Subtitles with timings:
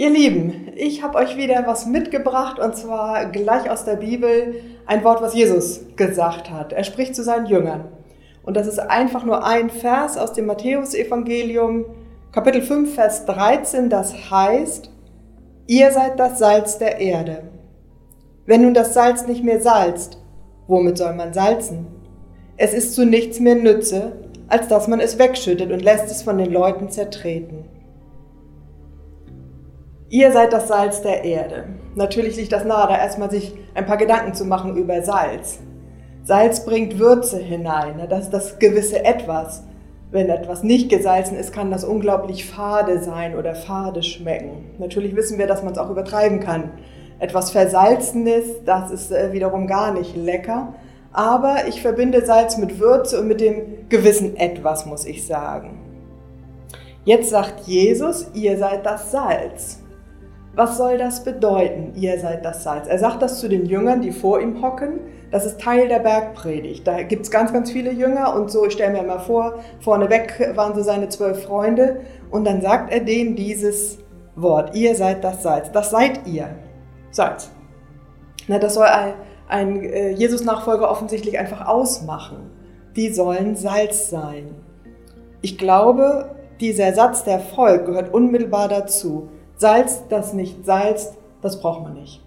[0.00, 4.54] Ihr Lieben, ich habe euch wieder was mitgebracht und zwar gleich aus der Bibel
[4.86, 6.72] ein Wort, was Jesus gesagt hat.
[6.72, 7.86] Er spricht zu seinen Jüngern.
[8.44, 11.84] Und das ist einfach nur ein Vers aus dem Matthäusevangelium,
[12.30, 14.88] Kapitel 5, Vers 13, das heißt,
[15.66, 17.50] ihr seid das Salz der Erde.
[18.46, 20.22] Wenn nun das Salz nicht mehr salzt,
[20.68, 21.88] womit soll man salzen?
[22.56, 24.12] Es ist zu nichts mehr Nütze,
[24.46, 27.64] als dass man es wegschüttet und lässt es von den Leuten zertreten.
[30.10, 31.64] Ihr seid das Salz der Erde.
[31.94, 35.58] Natürlich liegt das nahe, da erstmal sich ein paar Gedanken zu machen über Salz.
[36.24, 38.06] Salz bringt Würze hinein, ne?
[38.08, 39.64] das ist das gewisse Etwas.
[40.10, 44.70] Wenn etwas nicht gesalzen ist, kann das unglaublich fade sein oder fade schmecken.
[44.78, 46.70] Natürlich wissen wir, dass man es auch übertreiben kann.
[47.18, 50.72] Etwas Versalzenes, das ist äh, wiederum gar nicht lecker.
[51.12, 55.80] Aber ich verbinde Salz mit Würze und mit dem gewissen Etwas, muss ich sagen.
[57.04, 59.82] Jetzt sagt Jesus, ihr seid das Salz.
[60.54, 61.92] Was soll das bedeuten?
[61.94, 62.88] Ihr seid das Salz.
[62.88, 65.00] Er sagt das zu den Jüngern, die vor ihm hocken.
[65.30, 66.86] Das ist Teil der Bergpredigt.
[66.86, 70.56] Da gibt es ganz, ganz viele Jünger und so, ich stelle mir mal vor, vorneweg
[70.56, 73.98] waren so seine zwölf Freunde und dann sagt er denen dieses
[74.36, 74.74] Wort.
[74.74, 75.70] Ihr seid das Salz.
[75.70, 76.48] Das seid ihr.
[77.10, 77.50] Salz.
[78.46, 79.14] Na, das soll ein,
[79.48, 82.50] ein äh, Jesus-Nachfolger offensichtlich einfach ausmachen.
[82.96, 84.54] Die sollen Salz sein.
[85.42, 89.28] Ich glaube, dieser Satz, der folgt, gehört unmittelbar dazu.
[89.58, 92.24] Salz, das nicht salzt, das braucht man nicht.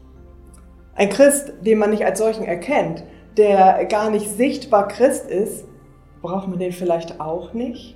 [0.96, 3.06] Ein Christ, den man nicht als solchen erkennt,
[3.38, 5.64] der gar nicht sichtbar Christ ist,
[6.22, 7.96] braucht man den vielleicht auch nicht?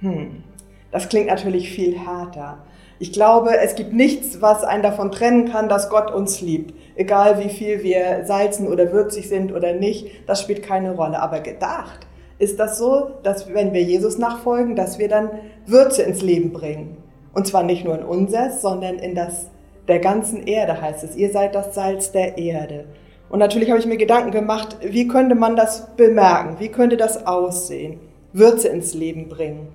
[0.00, 0.44] Hm,
[0.90, 2.64] das klingt natürlich viel härter.
[2.98, 6.74] Ich glaube, es gibt nichts, was einen davon trennen kann, dass Gott uns liebt.
[6.96, 11.20] Egal wie viel wir salzen oder würzig sind oder nicht, das spielt keine Rolle.
[11.20, 12.06] Aber gedacht
[12.38, 15.30] ist das so, dass wenn wir Jesus nachfolgen, dass wir dann
[15.66, 16.96] Würze ins Leben bringen.
[17.32, 19.50] Und zwar nicht nur in unseres, sondern in das
[19.88, 21.16] der ganzen Erde heißt es.
[21.16, 22.84] Ihr seid das Salz der Erde.
[23.28, 26.56] Und natürlich habe ich mir Gedanken gemacht, wie könnte man das bemerken?
[26.58, 28.00] Wie könnte das aussehen?
[28.32, 29.68] Würze ins Leben bringen.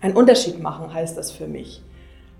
[0.00, 1.82] Einen Unterschied machen heißt das für mich.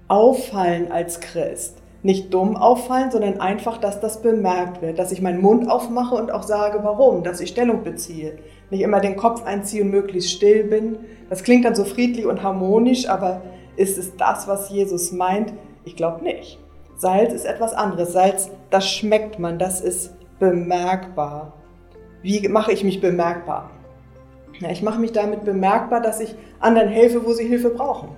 [0.09, 1.79] Auffallen als Christ.
[2.03, 6.31] Nicht dumm auffallen, sondern einfach, dass das bemerkt wird, dass ich meinen Mund aufmache und
[6.31, 8.37] auch sage, warum, dass ich Stellung beziehe.
[8.69, 10.99] Nicht immer den Kopf einziehe und möglichst still bin.
[11.31, 13.41] Das klingt dann so friedlich und harmonisch, aber
[13.77, 15.53] ist es das, was Jesus meint?
[15.85, 16.59] Ich glaube nicht.
[16.97, 18.13] Salz ist etwas anderes.
[18.13, 21.53] Salz, das schmeckt man, das ist bemerkbar.
[22.23, 23.71] Wie mache ich mich bemerkbar?
[24.61, 28.11] Ja, ich mache mich damit bemerkbar, dass ich anderen helfe, wo sie Hilfe brauchen.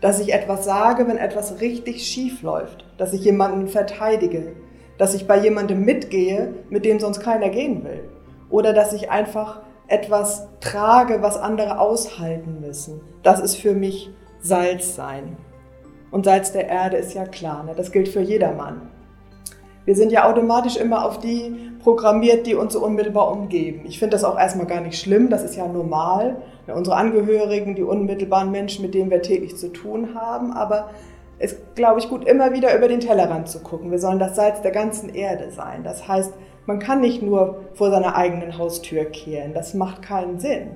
[0.00, 2.84] Dass ich etwas sage, wenn etwas richtig schief läuft.
[2.98, 4.56] Dass ich jemanden verteidige.
[4.98, 8.08] Dass ich bei jemandem mitgehe, mit dem sonst keiner gehen will.
[8.50, 13.00] Oder dass ich einfach etwas trage, was andere aushalten müssen.
[13.22, 15.36] Das ist für mich Salz sein.
[16.10, 17.72] Und Salz der Erde ist ja klar, ne?
[17.76, 18.90] das gilt für jedermann.
[19.84, 23.82] Wir sind ja automatisch immer auf die programmiert, die uns so unmittelbar umgeben.
[23.86, 26.36] Ich finde das auch erstmal gar nicht schlimm, das ist ja normal.
[26.66, 26.74] Ne?
[26.74, 30.52] Unsere Angehörigen, die unmittelbaren Menschen, mit denen wir täglich zu tun haben.
[30.52, 30.90] Aber
[31.38, 33.90] es ist, glaube ich, gut, immer wieder über den Tellerrand zu gucken.
[33.90, 35.82] Wir sollen das Salz der ganzen Erde sein.
[35.82, 36.34] Das heißt,
[36.66, 39.54] man kann nicht nur vor seiner eigenen Haustür kehren.
[39.54, 40.72] Das macht keinen Sinn.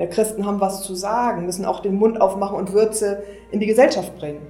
[0.00, 3.66] Wir Christen haben was zu sagen, müssen auch den Mund aufmachen und Würze in die
[3.66, 4.40] Gesellschaft bringen.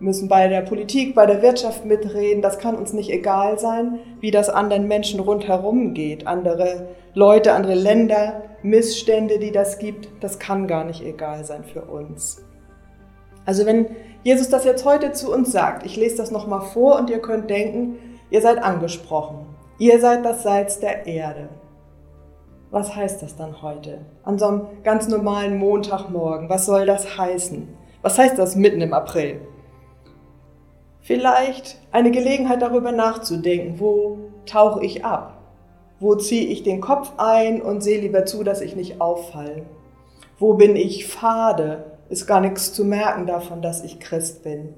[0.00, 2.42] Wir müssen bei der Politik, bei der Wirtschaft mitreden.
[2.42, 6.26] Das kann uns nicht egal sein, wie das anderen Menschen rundherum geht.
[6.26, 11.82] Andere Leute, andere Länder, Missstände, die das gibt, das kann gar nicht egal sein für
[11.82, 12.44] uns.
[13.46, 13.86] Also wenn
[14.24, 17.50] Jesus das jetzt heute zu uns sagt, ich lese das nochmal vor und ihr könnt
[17.50, 17.98] denken,
[18.30, 19.46] ihr seid angesprochen.
[19.78, 21.50] Ihr seid das Salz der Erde
[22.70, 24.00] was heißt das dann heute?
[24.24, 27.68] An so einem ganz normalen Montagmorgen, was soll das heißen?
[28.02, 29.40] Was heißt das mitten im April?
[31.00, 35.38] Vielleicht eine Gelegenheit darüber nachzudenken, wo tauche ich ab?
[36.00, 39.64] Wo ziehe ich den Kopf ein und sehe lieber zu, dass ich nicht auffalle?
[40.38, 41.98] Wo bin ich fade?
[42.08, 44.74] Ist gar nichts zu merken davon, dass ich Christ bin.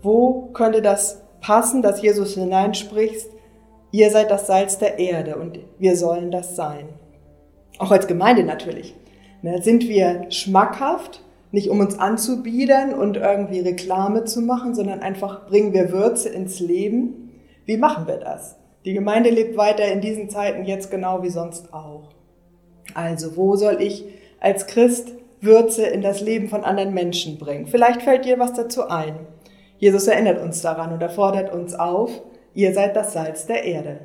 [0.00, 3.26] Wo könnte das passen, dass Jesus hineinspricht,
[3.90, 6.88] ihr seid das Salz der Erde und wir sollen das sein?
[7.82, 8.94] Auch als Gemeinde natürlich.
[9.42, 11.20] Ne, sind wir schmackhaft,
[11.50, 16.60] nicht um uns anzubiedern und irgendwie Reklame zu machen, sondern einfach bringen wir Würze ins
[16.60, 17.32] Leben.
[17.66, 18.56] Wie machen wir das?
[18.84, 22.10] Die Gemeinde lebt weiter in diesen Zeiten jetzt genau wie sonst auch.
[22.94, 24.04] Also, wo soll ich
[24.40, 27.66] als Christ Würze in das Leben von anderen Menschen bringen?
[27.66, 29.14] Vielleicht fällt dir was dazu ein.
[29.78, 32.10] Jesus erinnert uns daran und er fordert uns auf,
[32.54, 33.98] ihr seid das Salz der Erde.